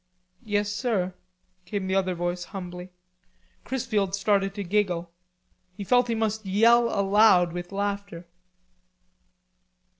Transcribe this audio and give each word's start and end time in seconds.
"Yes, 0.45 0.71
sir," 0.71 1.13
came 1.65 1.85
the 1.85 1.93
other 1.93 2.15
voice 2.15 2.45
humbly. 2.45 2.89
Chrisfield 3.63 4.15
started 4.15 4.55
to 4.55 4.63
giggle. 4.63 5.13
He 5.77 5.83
felt 5.83 6.07
he 6.07 6.15
must 6.15 6.43
yell 6.43 6.89
aloud 6.89 7.53
with 7.53 7.71
laughter. 7.71 8.27